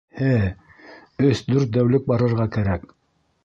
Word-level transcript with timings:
Һе, 0.19 0.29
өс-дүрт 1.27 1.75
тәүлек 1.77 2.11
барырға 2.11 2.51
кәрәк. 2.59 2.93